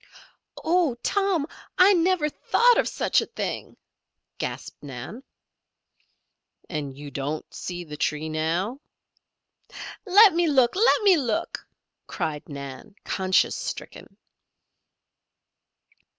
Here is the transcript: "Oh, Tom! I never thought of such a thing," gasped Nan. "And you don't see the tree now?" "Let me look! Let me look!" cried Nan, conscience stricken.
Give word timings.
"Oh, 0.63 0.95
Tom! 1.03 1.45
I 1.77 1.93
never 1.93 2.27
thought 2.27 2.79
of 2.79 2.87
such 2.87 3.21
a 3.21 3.27
thing," 3.27 3.77
gasped 4.39 4.81
Nan. 4.81 5.21
"And 6.67 6.97
you 6.97 7.11
don't 7.11 7.45
see 7.53 7.83
the 7.83 7.97
tree 7.97 8.27
now?" 8.27 8.79
"Let 10.07 10.33
me 10.33 10.47
look! 10.47 10.75
Let 10.75 11.03
me 11.03 11.17
look!" 11.17 11.67
cried 12.07 12.49
Nan, 12.49 12.95
conscience 13.05 13.57
stricken. 13.57 14.17